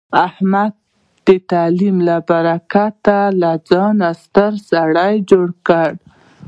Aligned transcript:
احمد 0.27 0.73
د 1.25 1.27
تعلیم 1.51 1.95
له 2.07 2.17
برکته 2.29 3.17
له 3.41 3.51
ځانه 3.69 4.09
ستر 4.21 4.51
سړی 4.69 5.13
جوړ 5.29 5.47
کړ. 5.67 5.91